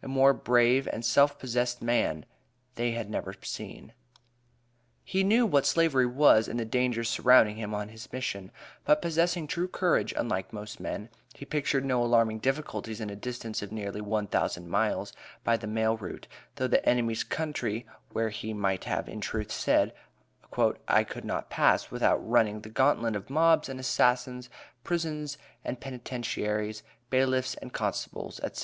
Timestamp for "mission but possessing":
8.12-9.48